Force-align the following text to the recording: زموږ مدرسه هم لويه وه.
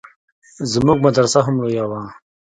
زموږ 0.71 0.97
مدرسه 1.05 1.39
هم 1.45 1.55
لويه 1.63 1.85
وه. 1.89 2.01